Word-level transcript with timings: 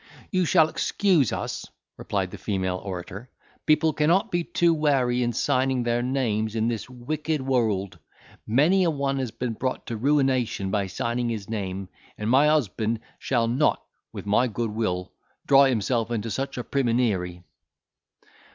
"You 0.31 0.45
shall 0.45 0.67
excuse 0.67 1.31
us," 1.31 1.63
replied 1.95 2.31
the 2.31 2.39
female 2.39 2.77
orator; 2.77 3.29
"people 3.67 3.93
cannot 3.93 4.31
be 4.31 4.43
too 4.43 4.73
wary 4.73 5.21
in 5.21 5.31
signing 5.31 5.83
their 5.83 6.01
names 6.01 6.55
in 6.55 6.67
this 6.67 6.89
wicked 6.89 7.39
world; 7.43 7.99
many 8.47 8.83
a 8.83 8.89
one 8.89 9.19
has 9.19 9.29
been 9.29 9.53
brought 9.53 9.85
to 9.85 9.95
ruination 9.97 10.71
by 10.71 10.87
signing 10.87 11.29
his 11.29 11.47
name, 11.51 11.87
and 12.17 12.31
my 12.31 12.47
husband 12.47 12.99
shall 13.19 13.47
not, 13.47 13.83
with 14.11 14.25
my 14.25 14.47
goodwill, 14.47 15.11
draw 15.45 15.65
himself 15.65 16.09
into 16.09 16.31
such 16.31 16.57
a 16.57 16.63
primmineery." 16.63 17.43